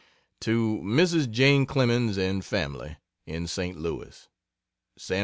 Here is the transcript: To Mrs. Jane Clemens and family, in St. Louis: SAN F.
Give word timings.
To 0.39 0.81
Mrs. 0.83 1.29
Jane 1.29 1.67
Clemens 1.67 2.17
and 2.17 2.43
family, 2.43 2.97
in 3.27 3.45
St. 3.45 3.77
Louis: 3.77 4.29
SAN 4.97 5.17
F. 5.19 5.19